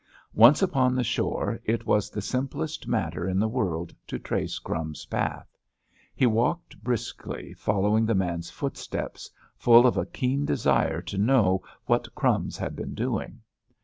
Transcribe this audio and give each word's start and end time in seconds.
Once 0.33 0.63
upon 0.63 0.95
the 0.95 1.03
shore, 1.03 1.59
it 1.63 1.85
was 1.85 2.09
the 2.09 2.23
simplest 2.23 2.87
matter 2.87 3.27
in 3.29 3.37
the 3.37 3.47
world 3.47 3.93
to 4.07 4.17
trace 4.17 4.57
"Crumbs's" 4.57 5.05
path. 5.05 5.55
He 6.15 6.25
walked 6.25 6.83
briskly, 6.83 7.53
following 7.53 8.07
the 8.07 8.15
man's 8.15 8.49
footsteps, 8.49 9.29
full 9.55 9.85
of 9.85 9.97
a 9.97 10.07
keen 10.07 10.43
desire 10.43 11.03
to 11.03 11.19
know 11.19 11.61
what 11.85 12.15
"Crumbs" 12.15 12.57
had 12.57 12.75
been 12.75 12.95
doing. 12.95 13.41